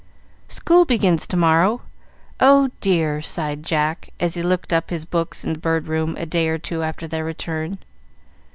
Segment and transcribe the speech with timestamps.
[0.47, 1.83] "School begins to morrow.
[2.39, 6.25] Oh, dear!" sighed Jack, as he looked up his books in the Bird Room, a
[6.25, 7.77] day or two after their return.